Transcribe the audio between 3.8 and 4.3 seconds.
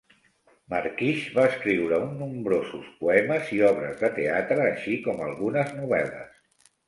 de